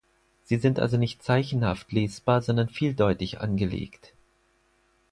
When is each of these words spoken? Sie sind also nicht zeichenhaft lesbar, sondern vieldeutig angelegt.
Sie 0.45 0.57
sind 0.57 0.79
also 0.79 0.97
nicht 0.97 1.21
zeichenhaft 1.21 1.91
lesbar, 1.91 2.41
sondern 2.41 2.69
vieldeutig 2.69 3.39
angelegt. 3.39 4.15